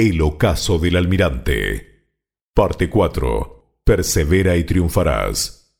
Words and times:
El 0.00 0.22
ocaso 0.22 0.78
del 0.78 0.94
almirante. 0.94 2.04
Parte 2.54 2.88
4. 2.88 3.80
Persevera 3.82 4.56
y 4.56 4.62
triunfarás. 4.62 5.74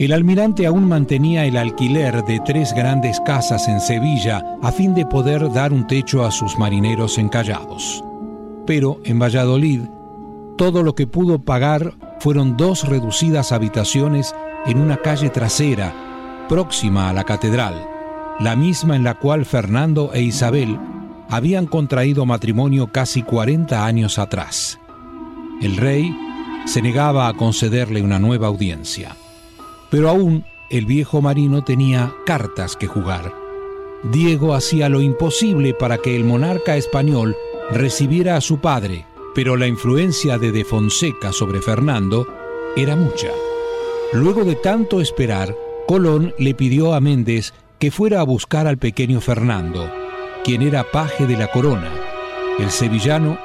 El 0.00 0.12
almirante 0.12 0.66
aún 0.66 0.88
mantenía 0.88 1.44
el 1.44 1.56
alquiler 1.56 2.24
de 2.24 2.40
tres 2.44 2.72
grandes 2.72 3.20
casas 3.20 3.68
en 3.68 3.80
Sevilla 3.80 4.58
a 4.60 4.72
fin 4.72 4.92
de 4.92 5.06
poder 5.06 5.52
dar 5.52 5.72
un 5.72 5.86
techo 5.86 6.24
a 6.24 6.32
sus 6.32 6.58
marineros 6.58 7.18
encallados. 7.18 8.02
Pero 8.66 9.00
en 9.04 9.20
Valladolid, 9.20 9.82
todo 10.58 10.82
lo 10.82 10.96
que 10.96 11.06
pudo 11.06 11.38
pagar 11.38 11.94
fueron 12.18 12.56
dos 12.56 12.88
reducidas 12.88 13.52
habitaciones 13.52 14.34
en 14.66 14.80
una 14.80 14.96
calle 14.96 15.30
trasera 15.30 16.03
próxima 16.48 17.08
a 17.08 17.12
la 17.12 17.24
catedral, 17.24 17.86
la 18.40 18.56
misma 18.56 18.96
en 18.96 19.04
la 19.04 19.14
cual 19.14 19.44
Fernando 19.46 20.10
e 20.12 20.22
Isabel 20.22 20.78
habían 21.28 21.66
contraído 21.66 22.26
matrimonio 22.26 22.88
casi 22.88 23.22
40 23.22 23.84
años 23.84 24.18
atrás. 24.18 24.78
El 25.62 25.76
rey 25.76 26.14
se 26.66 26.82
negaba 26.82 27.28
a 27.28 27.34
concederle 27.34 28.02
una 28.02 28.18
nueva 28.18 28.48
audiencia. 28.48 29.16
Pero 29.90 30.08
aún 30.08 30.44
el 30.70 30.86
viejo 30.86 31.20
marino 31.22 31.62
tenía 31.62 32.12
cartas 32.26 32.76
que 32.76 32.86
jugar. 32.86 33.32
Diego 34.02 34.54
hacía 34.54 34.88
lo 34.88 35.00
imposible 35.00 35.74
para 35.74 35.98
que 35.98 36.16
el 36.16 36.24
monarca 36.24 36.76
español 36.76 37.36
recibiera 37.70 38.36
a 38.36 38.40
su 38.40 38.58
padre, 38.58 39.06
pero 39.34 39.56
la 39.56 39.66
influencia 39.66 40.38
de 40.38 40.52
De 40.52 40.64
Fonseca 40.64 41.32
sobre 41.32 41.60
Fernando 41.62 42.26
era 42.76 42.96
mucha. 42.96 43.28
Luego 44.12 44.44
de 44.44 44.56
tanto 44.56 45.00
esperar, 45.00 45.56
Colón 45.86 46.32
le 46.38 46.54
pidió 46.54 46.94
a 46.94 47.00
Méndez 47.00 47.52
que 47.78 47.90
fuera 47.90 48.20
a 48.20 48.24
buscar 48.24 48.66
al 48.66 48.78
pequeño 48.78 49.20
Fernando, 49.20 49.90
quien 50.42 50.62
era 50.62 50.90
paje 50.90 51.26
de 51.26 51.36
la 51.36 51.48
corona. 51.48 51.90
El 52.58 52.70
sevillano 52.70 53.38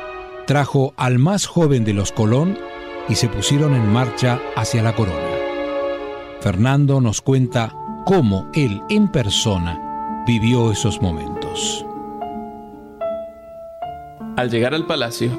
trajo 0.48 0.94
al 0.96 1.20
más 1.20 1.46
joven 1.46 1.84
de 1.84 1.94
los 1.94 2.14
Colón 2.14 2.58
y 3.10 3.16
se 3.16 3.28
pusieron 3.28 3.76
en 3.76 3.92
marcha 3.92 4.40
hacia 4.56 4.82
la 4.82 4.96
corona. 4.96 5.28
Fernando 6.40 7.02
nos 7.02 7.22
cuenta 7.22 7.76
cómo 8.06 8.48
él 8.54 8.82
en 8.90 9.10
persona 9.10 10.24
vivió 10.26 10.72
esos 10.72 11.02
momentos. 11.02 11.86
Al 14.38 14.50
llegar 14.50 14.74
al 14.74 14.86
palacio, 14.86 15.38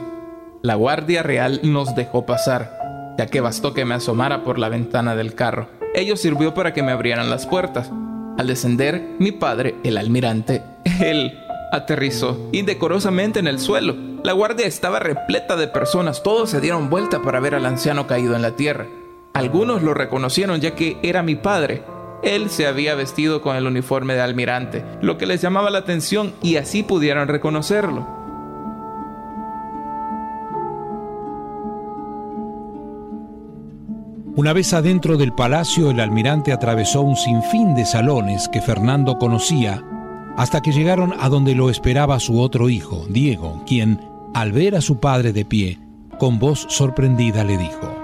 la 0.63 0.75
Guardia 0.75 1.23
Real 1.23 1.61
nos 1.63 1.95
dejó 1.95 2.27
pasar, 2.27 3.15
ya 3.17 3.27
que 3.27 3.41
bastó 3.41 3.73
que 3.73 3.87
me 3.87 3.95
asomara 3.95 4.45
por 4.45 4.59
la 4.59 4.69
ventana 4.69 5.17
del 5.17 5.35
carro 5.35 5.80
ello 5.95 6.17
sirvió 6.17 6.55
para 6.55 6.73
que 6.73 6.83
me 6.83 6.93
abrieran 6.93 7.31
las 7.31 7.47
puertas. 7.47 7.91
Al 8.39 8.47
descender, 8.47 9.17
mi 9.19 9.33
padre, 9.33 9.75
el 9.85 9.99
almirante, 9.99 10.63
él 11.01 11.39
aterrizó 11.73 12.49
indecorosamente 12.53 13.39
en 13.39 13.47
el 13.47 13.59
suelo. 13.59 13.97
La 14.23 14.33
guardia 14.33 14.67
estaba 14.67 14.99
repleta 14.99 15.57
de 15.57 15.69
personas, 15.69 16.23
todos 16.23 16.51
se 16.51 16.61
dieron 16.61 16.91
vuelta 16.91 17.23
para 17.23 17.41
ver 17.41 17.55
al 17.55 17.67
anciano 17.67 18.07
caído 18.07 18.37
en 18.37 18.43
la 18.43 18.57
tierra. 18.57 18.87
Algunos 19.33 19.83
lo 19.83 19.95
reconocieron 19.95 20.61
ya 20.61 20.75
que 20.75 20.99
era 21.03 21.23
mi 21.23 21.37
padre. 21.37 21.83
Él 22.23 22.51
se 22.51 22.67
había 22.67 22.95
vestido 22.95 23.41
con 23.41 23.57
el 23.57 23.67
uniforme 23.67 24.15
de 24.15 24.21
almirante, 24.21 24.85
lo 25.01 25.17
que 25.17 25.27
les 25.27 25.41
llamaba 25.41 25.71
la 25.71 25.79
atención 25.79 26.35
y 26.43 26.57
así 26.57 26.83
pudieron 26.83 27.29
reconocerlo. 27.29 28.20
Una 34.41 34.55
vez 34.55 34.73
adentro 34.73 35.19
del 35.19 35.35
palacio, 35.35 35.91
el 35.91 36.01
almirante 36.01 36.51
atravesó 36.51 37.03
un 37.03 37.15
sinfín 37.15 37.75
de 37.75 37.85
salones 37.85 38.49
que 38.49 38.63
Fernando 38.63 39.19
conocía, 39.19 39.85
hasta 40.39 40.63
que 40.63 40.73
llegaron 40.73 41.13
a 41.21 41.29
donde 41.29 41.55
lo 41.55 41.69
esperaba 41.69 42.19
su 42.21 42.41
otro 42.41 42.71
hijo, 42.71 43.05
Diego, 43.11 43.63
quien, 43.67 44.01
al 44.33 44.53
ver 44.53 44.77
a 44.77 44.81
su 44.81 44.99
padre 44.99 45.35
de 45.35 45.45
pie, 45.45 45.79
con 46.19 46.39
voz 46.39 46.65
sorprendida 46.71 47.45
le 47.45 47.59
dijo, 47.59 47.95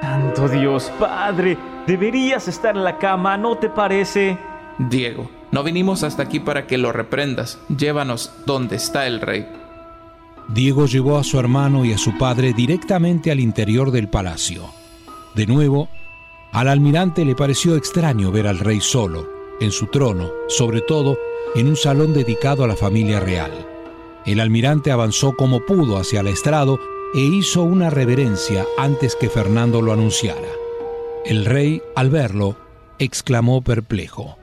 Santo 0.00 0.48
Dios, 0.48 0.90
padre, 0.98 1.56
deberías 1.86 2.48
estar 2.48 2.74
en 2.76 2.82
la 2.82 2.98
cama, 2.98 3.36
¿no 3.36 3.56
te 3.58 3.68
parece? 3.68 4.36
Diego, 4.78 5.30
no 5.52 5.62
vinimos 5.62 6.02
hasta 6.02 6.24
aquí 6.24 6.40
para 6.40 6.66
que 6.66 6.76
lo 6.76 6.90
reprendas, 6.90 7.60
llévanos 7.68 8.32
donde 8.46 8.74
está 8.74 9.06
el 9.06 9.20
rey. 9.20 9.46
Diego 10.48 10.86
llevó 10.86 11.18
a 11.18 11.22
su 11.22 11.38
hermano 11.38 11.84
y 11.84 11.92
a 11.92 11.98
su 11.98 12.18
padre 12.18 12.52
directamente 12.52 13.30
al 13.30 13.38
interior 13.38 13.92
del 13.92 14.08
palacio. 14.08 14.76
De 15.38 15.46
nuevo, 15.46 15.88
al 16.50 16.66
almirante 16.66 17.24
le 17.24 17.36
pareció 17.36 17.76
extraño 17.76 18.32
ver 18.32 18.48
al 18.48 18.58
rey 18.58 18.80
solo, 18.80 19.28
en 19.60 19.70
su 19.70 19.86
trono, 19.86 20.32
sobre 20.48 20.80
todo 20.80 21.16
en 21.54 21.68
un 21.68 21.76
salón 21.76 22.12
dedicado 22.12 22.64
a 22.64 22.66
la 22.66 22.74
familia 22.74 23.20
real. 23.20 23.52
El 24.26 24.40
almirante 24.40 24.90
avanzó 24.90 25.36
como 25.36 25.64
pudo 25.64 25.96
hacia 25.96 26.22
el 26.22 26.26
estrado 26.26 26.80
e 27.14 27.20
hizo 27.20 27.62
una 27.62 27.88
reverencia 27.88 28.66
antes 28.78 29.14
que 29.14 29.28
Fernando 29.28 29.80
lo 29.80 29.92
anunciara. 29.92 30.48
El 31.24 31.44
rey, 31.44 31.82
al 31.94 32.10
verlo, 32.10 32.56
exclamó 32.98 33.62
perplejo. 33.62 34.36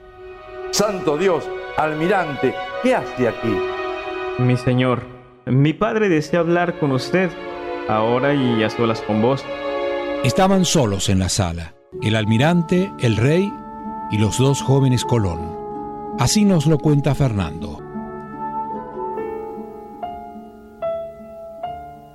Santo 0.71 1.17
Dios, 1.17 1.43
almirante, 1.75 2.55
¿qué 2.83 2.95
hace 2.95 3.27
aquí? 3.27 3.53
Mi 4.37 4.55
señor, 4.55 5.01
mi 5.45 5.73
padre 5.73 6.07
desea 6.07 6.39
hablar 6.39 6.79
con 6.79 6.93
usted, 6.93 7.29
ahora 7.89 8.33
y 8.33 8.63
a 8.63 8.69
solas 8.69 9.01
con 9.01 9.21
vos. 9.21 9.43
Estaban 10.25 10.65
solos 10.65 11.09
en 11.09 11.19
la 11.19 11.29
sala, 11.29 11.75
el 12.01 12.15
almirante, 12.15 12.91
el 12.99 13.15
rey 13.15 13.53
y 14.09 14.17
los 14.17 14.39
dos 14.39 14.59
jóvenes 14.59 15.05
Colón. 15.05 15.55
Así 16.17 16.45
nos 16.45 16.65
lo 16.65 16.79
cuenta 16.79 17.13
Fernando. 17.13 17.77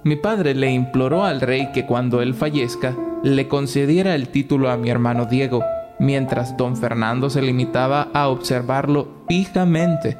Mi 0.02 0.16
padre 0.16 0.56
le 0.56 0.72
imploró 0.72 1.22
al 1.22 1.40
rey 1.40 1.70
que 1.72 1.86
cuando 1.86 2.20
él 2.20 2.34
fallezca 2.34 2.96
le 3.22 3.46
concediera 3.46 4.16
el 4.16 4.30
título 4.30 4.70
a 4.70 4.76
mi 4.76 4.90
hermano 4.90 5.26
Diego, 5.26 5.62
mientras 6.00 6.56
don 6.56 6.76
Fernando 6.76 7.30
se 7.30 7.42
limitaba 7.42 8.08
a 8.12 8.26
observarlo 8.26 9.22
fijamente. 9.28 10.18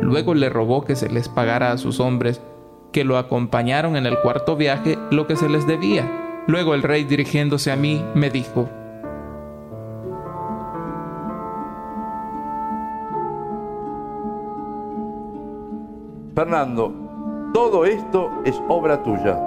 Luego 0.00 0.32
le 0.32 0.48
rogó 0.48 0.86
que 0.86 0.96
se 0.96 1.10
les 1.10 1.28
pagara 1.28 1.70
a 1.70 1.76
sus 1.76 2.00
hombres 2.00 2.40
que 2.92 3.04
lo 3.04 3.18
acompañaron 3.18 3.96
en 3.96 4.06
el 4.06 4.18
cuarto 4.20 4.56
viaje 4.56 4.96
lo 5.10 5.26
que 5.26 5.36
se 5.36 5.50
les 5.50 5.66
debía 5.66 6.19
Luego 6.46 6.74
el 6.74 6.82
rey 6.82 7.04
dirigiéndose 7.04 7.70
a 7.70 7.76
mí 7.76 8.04
me 8.14 8.30
dijo, 8.30 8.68
Fernando, 16.34 16.94
todo 17.52 17.84
esto 17.84 18.30
es 18.44 18.60
obra 18.68 19.02
tuya. 19.02 19.38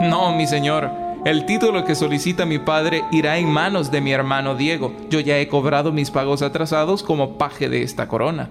No, 0.00 0.32
mi 0.36 0.46
señor. 0.46 0.90
El 1.24 1.46
título 1.46 1.84
que 1.84 1.94
solicita 1.94 2.44
mi 2.44 2.58
padre 2.58 3.04
irá 3.10 3.38
en 3.38 3.50
manos 3.50 3.90
de 3.90 4.00
mi 4.00 4.12
hermano 4.12 4.54
Diego. 4.54 4.92
Yo 5.10 5.20
ya 5.20 5.38
he 5.38 5.48
cobrado 5.48 5.90
mis 5.90 6.10
pagos 6.10 6.42
atrasados 6.42 7.02
como 7.02 7.38
paje 7.38 7.68
de 7.68 7.82
esta 7.82 8.08
corona. 8.08 8.50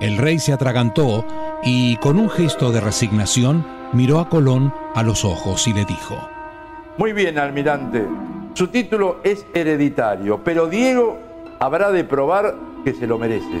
El 0.00 0.16
rey 0.16 0.38
se 0.38 0.52
atragantó 0.52 1.26
y 1.62 1.96
con 1.96 2.18
un 2.18 2.30
gesto 2.30 2.72
de 2.72 2.80
resignación 2.80 3.66
miró 3.92 4.20
a 4.20 4.28
Colón 4.28 4.72
a 4.94 5.02
los 5.02 5.24
ojos 5.24 5.68
y 5.68 5.74
le 5.74 5.84
dijo, 5.84 6.16
muy 6.98 7.12
bien, 7.12 7.38
almirante. 7.38 8.06
Su 8.54 8.68
título 8.68 9.20
es 9.22 9.46
hereditario, 9.54 10.40
pero 10.44 10.66
Diego 10.66 11.18
habrá 11.58 11.90
de 11.92 12.04
probar 12.04 12.54
que 12.84 12.92
se 12.94 13.06
lo 13.06 13.18
merece. 13.18 13.60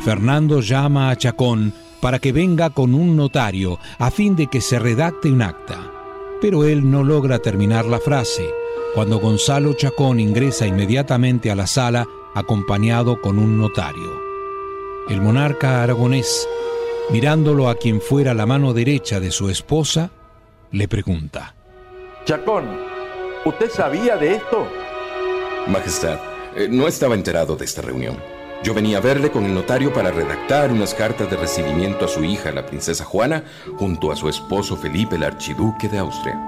Fernando 0.00 0.60
llama 0.60 1.10
a 1.10 1.16
Chacón 1.16 1.72
para 2.00 2.18
que 2.18 2.32
venga 2.32 2.70
con 2.70 2.94
un 2.94 3.16
notario 3.16 3.78
a 3.98 4.10
fin 4.10 4.36
de 4.36 4.46
que 4.46 4.60
se 4.60 4.78
redacte 4.78 5.30
un 5.30 5.42
acta. 5.42 5.78
Pero 6.40 6.64
él 6.64 6.88
no 6.88 7.02
logra 7.02 7.40
terminar 7.40 7.84
la 7.84 7.98
frase 7.98 8.48
cuando 8.94 9.18
Gonzalo 9.18 9.72
Chacón 9.74 10.20
ingresa 10.20 10.66
inmediatamente 10.66 11.50
a 11.50 11.56
la 11.56 11.66
sala 11.66 12.06
acompañado 12.34 13.20
con 13.20 13.38
un 13.38 13.58
notario. 13.58 14.28
El 15.08 15.20
monarca 15.20 15.82
aragonés, 15.82 16.48
mirándolo 17.10 17.68
a 17.68 17.74
quien 17.74 18.00
fuera 18.00 18.34
la 18.34 18.46
mano 18.46 18.72
derecha 18.72 19.20
de 19.20 19.30
su 19.30 19.50
esposa, 19.50 20.10
le 20.70 20.86
pregunta. 20.86 21.57
Chacón, 22.28 22.66
¿usted 23.46 23.70
sabía 23.70 24.18
de 24.18 24.34
esto? 24.34 24.68
Majestad, 25.66 26.18
eh, 26.54 26.68
no 26.70 26.86
estaba 26.86 27.14
enterado 27.14 27.56
de 27.56 27.64
esta 27.64 27.80
reunión. 27.80 28.18
Yo 28.62 28.74
venía 28.74 28.98
a 28.98 29.00
verle 29.00 29.30
con 29.30 29.46
el 29.46 29.54
notario 29.54 29.94
para 29.94 30.10
redactar 30.10 30.70
unas 30.70 30.92
cartas 30.92 31.30
de 31.30 31.38
recibimiento 31.38 32.04
a 32.04 32.08
su 32.08 32.22
hija, 32.22 32.52
la 32.52 32.66
princesa 32.66 33.02
Juana, 33.02 33.44
junto 33.78 34.12
a 34.12 34.16
su 34.16 34.28
esposo 34.28 34.76
Felipe, 34.76 35.16
el 35.16 35.22
archiduque 35.22 35.88
de 35.88 36.00
Austria. 36.00 36.38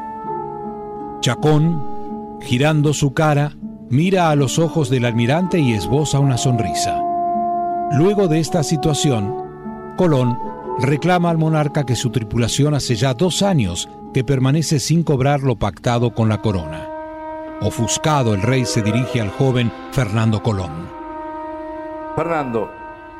Chacón, 1.23 2.39
girando 2.43 2.93
su 2.93 3.15
cara, 3.15 3.57
mira 3.89 4.29
a 4.29 4.37
los 4.37 4.59
ojos 4.59 4.91
del 4.91 5.07
almirante 5.07 5.61
y 5.61 5.73
esboza 5.73 6.19
una 6.19 6.37
sonrisa. 6.37 7.01
Luego 7.93 8.29
de 8.29 8.39
esta 8.39 8.63
situación, 8.63 9.35
Colón 9.97 10.39
reclama 10.79 11.31
al 11.31 11.39
monarca 11.39 11.87
que 11.87 11.97
su 11.97 12.11
tripulación 12.11 12.75
hace 12.75 12.97
ya 12.97 13.15
dos 13.15 13.41
años 13.41 13.89
que 14.13 14.25
permanece 14.25 14.81
sin 14.81 15.03
cobrar 15.03 15.41
lo 15.41 15.57
pactado 15.57 16.15
con 16.15 16.29
la 16.29 16.41
corona. 16.43 16.89
Ofuscado 17.61 18.35
el 18.35 18.43
rey 18.43 18.65
se 18.65 18.83
dirige 18.83 19.21
al 19.21 19.31
joven 19.31 19.71
Fernando 19.93 20.43
Colón. 20.43 20.89
Fernando, 22.17 22.71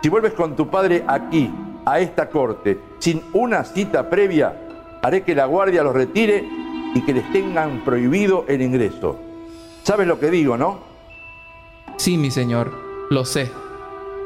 si 0.03 0.09
vuelves 0.09 0.33
con 0.33 0.57
tu 0.57 0.69
padre 0.69 1.05
aquí, 1.07 1.51
a 1.85 2.01
esta 2.01 2.29
corte, 2.29 2.79
sin 2.99 3.23
una 3.33 3.65
cita 3.65 4.09
previa, 4.11 4.55
haré 5.03 5.23
que 5.23 5.35
la 5.35 5.47
guardia 5.47 5.83
los 5.83 5.95
retire 5.95 6.45
y 6.95 7.03
que 7.03 7.13
les 7.13 7.31
tengan 7.33 7.85
prohibido 7.85 8.45
el 8.49 8.63
ingreso. 8.63 9.19
¿Sabes 9.83 10.07
lo 10.07 10.19
que 10.19 10.31
digo, 10.31 10.57
no? 10.57 10.81
Sí, 11.97 12.17
mi 12.17 12.31
señor, 12.31 12.73
lo 13.11 13.25
sé. 13.25 13.51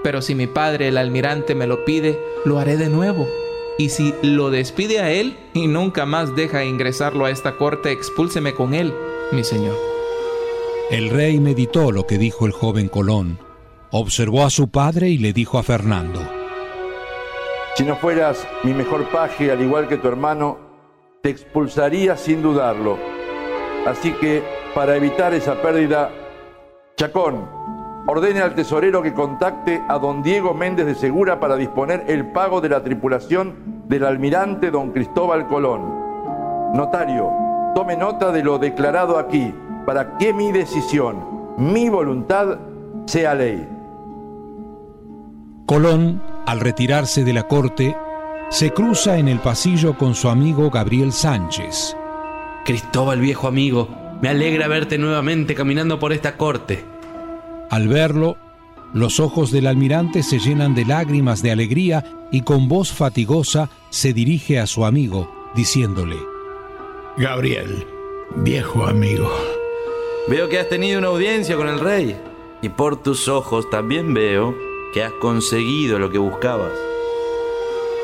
Pero 0.03 0.23
si 0.23 0.35
mi 0.35 0.47
padre, 0.47 0.89
el 0.89 0.99
almirante, 0.99 1.55
me 1.55 1.67
lo 1.67 1.85
pide, 1.85 2.19
lo 2.45 2.59
haré 2.59 2.77
de 2.77 2.89
nuevo. 2.89 3.27
Y 3.77 3.89
si 3.89 4.15
lo 4.23 4.51
despide 4.51 5.01
a 5.01 5.11
él 5.11 5.37
y 5.53 5.67
nunca 5.67 6.07
más 6.07 6.37
deja 6.37 6.65
ingresarlo 6.65 7.25
a 7.25 7.31
esta 7.31 7.57
corte, 7.57 7.91
expúlseme 7.91 8.55
con 8.55 8.73
él, 8.73 8.95
mi 9.33 9.43
señor. 9.43 9.77
El 10.91 11.11
rey 11.11 11.41
meditó 11.41 11.91
lo 11.91 12.07
que 12.07 12.19
dijo 12.19 12.47
el 12.47 12.53
joven 12.53 12.89
Colón, 12.89 13.39
observó 13.91 14.45
a 14.45 14.51
su 14.51 14.69
padre 14.69 15.09
y 15.09 15.19
le 15.19 15.33
dijo 15.33 15.59
a 15.59 15.63
Fernando, 15.63 16.21
Si 17.75 17.85
no 17.85 17.97
fueras 17.97 18.47
mi 18.63 18.73
mejor 18.75 19.09
paje, 19.11 19.51
al 19.51 19.61
igual 19.61 19.89
que 19.89 19.97
tu 19.97 20.07
hermano, 20.07 20.59
te 21.23 21.31
expulsaría 21.31 22.17
sin 22.17 22.43
dudarlo. 22.43 22.99
Así 23.87 24.13
que, 24.13 24.43
para 24.75 24.95
evitar 24.97 25.35
esa 25.35 25.61
pérdida, 25.61 26.13
Chacón, 26.97 27.49
ordene 28.07 28.41
al 28.41 28.55
tesorero 28.55 29.03
que 29.03 29.15
contacte 29.15 29.83
a 29.89 29.99
don 29.99 30.23
Diego 30.23 30.55
Méndez 30.55 30.87
de 30.87 30.95
Segura 30.95 31.41
para 31.41 31.57
disponer 31.57 32.05
el 32.09 32.27
pago 32.27 32.61
de 32.61 32.69
la 32.69 32.83
tripulación 32.83 33.85
del 33.89 34.05
almirante 34.05 34.71
don 34.71 34.93
Cristóbal 34.93 35.47
Colón. 35.47 36.75
Notario, 36.75 37.31
tome 37.75 37.97
nota 37.97 38.33
de 38.33 38.43
lo 38.43 38.59
declarado 38.59 39.19
aquí 39.19 39.55
para 39.87 40.19
que 40.19 40.33
mi 40.33 40.53
decisión, 40.53 41.55
mi 41.57 41.89
voluntad, 41.89 42.59
sea 43.07 43.35
ley. 43.35 43.69
Colón, 45.67 46.23
al 46.47 46.61
retirarse 46.61 47.25
de 47.25 47.33
la 47.33 47.45
corte, 47.45 47.97
se 48.51 48.73
cruza 48.73 49.17
en 49.17 49.29
el 49.29 49.39
pasillo 49.39 49.97
con 49.97 50.15
su 50.15 50.29
amigo 50.29 50.71
Gabriel 50.71 51.13
Sánchez. 51.13 51.97
Cristóbal, 52.65 53.21
viejo 53.21 53.49
amigo, 53.49 53.89
me 54.21 54.29
alegra 54.29 54.69
verte 54.69 54.99
nuevamente 54.99 55.55
caminando 55.55 55.99
por 55.99 56.13
esta 56.13 56.37
corte. 56.37 56.94
Al 57.71 57.89
verlo, 57.89 58.37
los 58.93 59.19
ojos 59.19 59.51
del 59.51 59.67
almirante 59.67 60.23
se 60.23 60.39
llenan 60.39 60.75
de 60.75 60.85
lágrimas 60.85 61.43
de 61.43 61.51
alegría 61.51 62.05
y 62.31 62.43
con 62.43 62.69
voz 62.69 62.93
fatigosa 62.93 63.71
se 63.91 64.13
dirige 64.13 64.59
a 64.61 64.67
su 64.67 64.85
amigo, 64.85 65.31
diciéndole, 65.55 66.17
Gabriel, 67.17 67.87
viejo 68.37 68.87
amigo. 68.87 69.31
Veo 70.29 70.49
que 70.49 70.59
has 70.59 70.69
tenido 70.69 70.99
una 70.99 71.09
audiencia 71.09 71.57
con 71.57 71.69
el 71.69 71.81
rey 71.81 72.17
y 72.63 72.69
por 72.69 73.03
tus 73.03 73.29
ojos 73.29 73.69
también 73.71 74.15
veo 74.15 74.55
que 74.93 75.03
has 75.03 75.13
conseguido 75.21 75.99
lo 75.99 76.11
que 76.11 76.19
buscabas. 76.19 76.73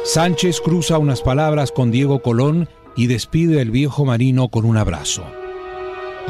Sánchez 0.05 0.61
cruza 0.61 0.99
unas 0.99 1.23
palabras 1.23 1.73
con 1.73 1.91
Diego 1.91 2.21
Colón 2.21 2.69
y 2.97 3.07
despide 3.07 3.61
al 3.61 3.71
viejo 3.71 4.05
marino 4.05 4.49
con 4.49 4.65
un 4.65 4.77
abrazo. 4.77 5.25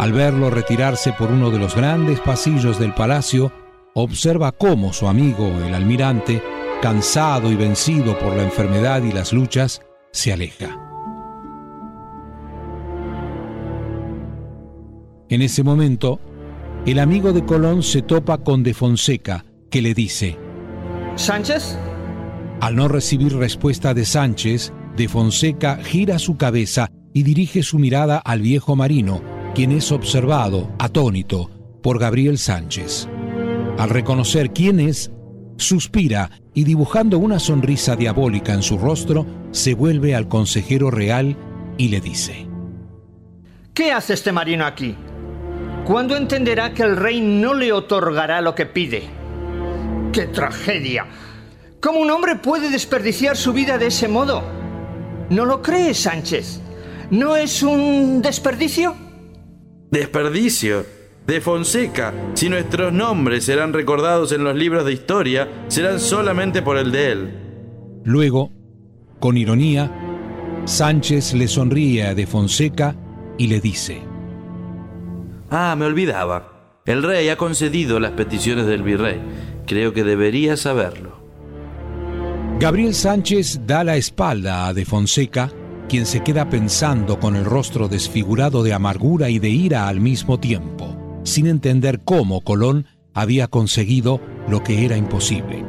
Al 0.01 0.15
verlo 0.15 0.49
retirarse 0.49 1.13
por 1.13 1.31
uno 1.31 1.51
de 1.51 1.59
los 1.59 1.77
grandes 1.77 2.21
pasillos 2.21 2.79
del 2.79 2.95
palacio, 2.95 3.53
observa 3.93 4.51
cómo 4.51 4.95
su 4.95 5.07
amigo, 5.07 5.47
el 5.63 5.75
almirante, 5.75 6.43
cansado 6.81 7.53
y 7.53 7.55
vencido 7.55 8.19
por 8.19 8.35
la 8.35 8.45
enfermedad 8.45 9.03
y 9.03 9.13
las 9.13 9.35
luchas, 9.35 9.83
se 10.11 10.33
aleja. 10.33 10.75
En 15.29 15.43
ese 15.43 15.63
momento, 15.63 16.19
el 16.87 16.99
amigo 16.99 17.35
de 17.35 17.45
Colón 17.45 17.83
se 17.83 18.01
topa 18.01 18.39
con 18.39 18.63
De 18.63 18.73
Fonseca, 18.73 19.45
que 19.69 19.83
le 19.83 19.93
dice, 19.93 20.39
¿Sánchez? 21.17 21.77
Al 22.63 22.75
no 22.75 22.89
recibir 22.89 23.37
respuesta 23.37 23.93
de 23.93 24.07
Sánchez, 24.07 24.73
De 24.97 25.09
Fonseca 25.09 25.77
gira 25.85 26.19
su 26.19 26.39
cabeza 26.39 26.91
y 27.13 27.23
dirige 27.23 27.63
su 27.63 27.79
mirada 27.79 28.17
al 28.17 28.41
viejo 28.41 28.77
marino, 28.77 29.40
quien 29.55 29.73
es 29.73 29.93
observado, 29.93 30.71
atónito, 30.79 31.51
por 31.83 31.99
Gabriel 31.99 32.39
Sánchez. 32.39 33.09
Al 33.79 33.91
reconocer 33.91 34.53
quién 34.53 34.81
es, 34.81 35.11
suspira 35.57 36.31
y 36.55 36.65
dibujando 36.65 37.19
una 37.19 37.39
sonrisa 37.39 37.97
diabólica 37.97 38.53
en 38.53 38.63
su 38.63 38.79
rostro, 38.79 39.27
se 39.51 39.75
vuelve 39.75 40.15
al 40.15 40.29
consejero 40.29 40.91
real 40.91 41.37
y 41.79 41.89
le 41.89 42.01
dice, 42.01 42.47
¿Qué 43.75 43.93
hace 43.93 44.15
este 44.15 44.33
marino 44.33 44.67
aquí? 44.67 44.95
¿Cuándo 45.85 46.17
entenderá 46.17 46.73
que 46.73 46.83
el 46.83 46.97
rey 46.97 47.21
no 47.21 47.55
le 47.55 47.73
otorgará 47.73 48.41
lo 48.41 48.55
que 48.55 48.67
pide? 48.67 49.03
¡Qué 50.13 50.27
tragedia! 50.27 51.07
¿Cómo 51.81 52.01
un 52.01 52.11
hombre 52.11 52.37
puede 52.37 52.71
desperdiciar 52.71 53.37
su 53.37 53.53
vida 53.53 53.79
de 53.79 53.87
ese 53.87 54.07
modo? 54.07 54.43
¿No 55.31 55.45
lo 55.47 55.63
crees, 55.63 56.01
Sánchez? 56.01 56.61
¿No 57.11 57.37
es 57.37 57.63
un 57.63 58.21
desperdicio? 58.21 59.10
Desperdicio. 59.91 60.87
De 61.27 61.41
Fonseca, 61.41 62.13
si 62.35 62.49
nuestros 62.49 62.93
nombres 62.93 63.45
serán 63.45 63.73
recordados 63.73 64.33
en 64.33 64.43
los 64.43 64.57
libros 64.57 64.85
de 64.85 64.93
historia, 64.93 65.65
serán 65.69 66.01
solamente 66.01 66.63
por 66.63 66.77
el 66.77 66.91
de 66.91 67.13
él. 67.13 67.31
Luego, 68.05 68.51
con 69.21 69.37
ironía, 69.37 69.93
Sánchez 70.65 71.35
le 71.35 71.47
sonríe 71.47 72.07
a 72.07 72.15
De 72.15 72.27
Fonseca 72.27 72.97
y 73.37 73.49
le 73.49 73.61
dice, 73.61 74.03
Ah, 75.51 75.75
me 75.77 75.85
olvidaba. 75.85 76.81
El 76.87 77.03
rey 77.03 77.29
ha 77.29 77.37
concedido 77.37 78.01
las 78.01 78.13
peticiones 78.13 78.67
del 78.67 78.83
virrey. 78.83 79.21
Creo 79.67 79.93
que 79.93 80.05
debería 80.05 80.57
saberlo. 80.57 81.21
Gabriel 82.59 82.95
Sánchez 82.95 83.61
da 83.67 83.85
la 83.85 83.97
espalda 83.97 84.67
a 84.67 84.75
De 84.75 84.85
Fonseca, 84.85 85.51
quien 85.91 86.07
se 86.07 86.23
queda 86.23 86.49
pensando 86.49 87.19
con 87.19 87.35
el 87.35 87.45
rostro 87.45 87.89
desfigurado 87.89 88.63
de 88.63 88.73
amargura 88.73 89.29
y 89.29 89.41
de 89.41 89.49
ira 89.49 89.89
al 89.89 89.99
mismo 89.99 90.39
tiempo, 90.39 90.97
sin 91.25 91.49
entender 91.49 92.03
cómo 92.05 92.43
Colón 92.43 92.87
había 93.13 93.49
conseguido 93.49 94.21
lo 94.49 94.63
que 94.63 94.85
era 94.85 94.97
imposible. 94.97 95.65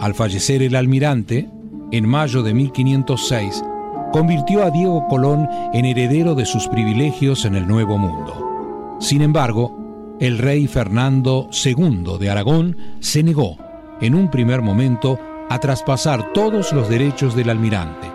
Al 0.00 0.14
fallecer 0.14 0.62
el 0.62 0.76
almirante, 0.76 1.48
en 1.90 2.06
mayo 2.06 2.42
de 2.42 2.52
1506, 2.52 3.64
convirtió 4.12 4.64
a 4.64 4.70
Diego 4.70 5.08
Colón 5.08 5.48
en 5.72 5.86
heredero 5.86 6.34
de 6.34 6.44
sus 6.44 6.68
privilegios 6.68 7.46
en 7.46 7.54
el 7.54 7.66
Nuevo 7.66 7.96
Mundo. 7.96 8.98
Sin 9.00 9.22
embargo, 9.22 10.14
el 10.20 10.36
rey 10.36 10.66
Fernando 10.66 11.48
II 11.64 12.18
de 12.20 12.28
Aragón 12.28 12.76
se 13.00 13.22
negó, 13.22 13.56
en 14.02 14.14
un 14.14 14.30
primer 14.30 14.60
momento, 14.60 15.18
a 15.48 15.58
traspasar 15.58 16.32
todos 16.32 16.72
los 16.72 16.88
derechos 16.88 17.34
del 17.34 17.48
almirante, 17.48 18.10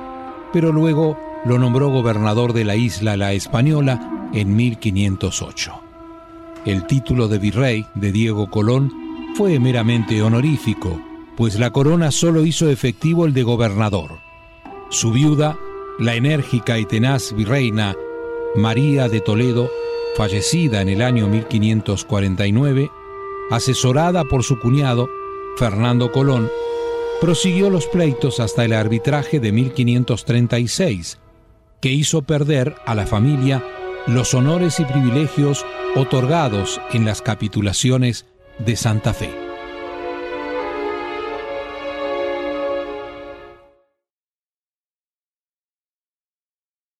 pero 0.53 0.71
luego 0.71 1.17
lo 1.45 1.57
nombró 1.57 1.89
gobernador 1.89 2.53
de 2.53 2.65
la 2.65 2.75
isla 2.75 3.17
La 3.17 3.33
Española 3.33 4.29
en 4.33 4.55
1508. 4.55 5.81
El 6.65 6.85
título 6.85 7.27
de 7.27 7.39
virrey 7.39 7.85
de 7.95 8.11
Diego 8.11 8.49
Colón 8.49 8.91
fue 9.35 9.59
meramente 9.59 10.21
honorífico, 10.21 11.01
pues 11.37 11.57
la 11.57 11.71
corona 11.71 12.11
solo 12.11 12.45
hizo 12.45 12.69
efectivo 12.69 13.25
el 13.25 13.33
de 13.33 13.43
gobernador. 13.43 14.19
Su 14.89 15.11
viuda, 15.11 15.57
la 15.99 16.15
enérgica 16.15 16.79
y 16.79 16.85
tenaz 16.85 17.33
virreina 17.33 17.95
María 18.55 19.07
de 19.07 19.21
Toledo, 19.21 19.69
fallecida 20.15 20.81
en 20.81 20.89
el 20.89 21.01
año 21.01 21.27
1549, 21.27 22.89
asesorada 23.51 24.23
por 24.23 24.43
su 24.43 24.59
cuñado, 24.59 25.09
Fernando 25.57 26.11
Colón, 26.11 26.49
prosiguió 27.19 27.69
los 27.69 27.87
pleitos 27.87 28.39
hasta 28.39 28.63
el 28.63 28.73
arbitraje 28.73 29.39
de 29.39 29.51
1536, 29.51 31.17
que 31.81 31.89
hizo 31.89 32.21
perder 32.21 32.75
a 32.85 32.93
la 32.93 33.07
familia 33.07 33.63
los 34.05 34.33
honores 34.33 34.79
y 34.79 34.85
privilegios 34.85 35.65
otorgados 35.95 36.79
en 36.93 37.05
las 37.05 37.21
capitulaciones 37.21 38.25
de 38.59 38.75
Santa 38.75 39.13
Fe. 39.13 39.46